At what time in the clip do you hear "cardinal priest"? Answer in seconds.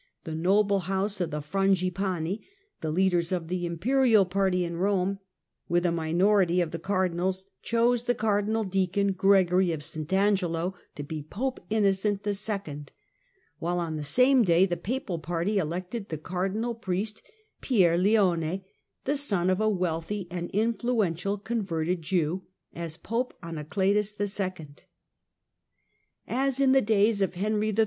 16.17-17.21